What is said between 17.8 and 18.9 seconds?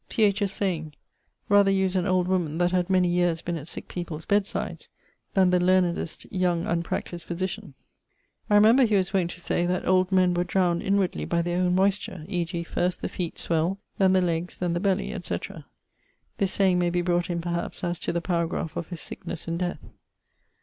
as to the paragraph of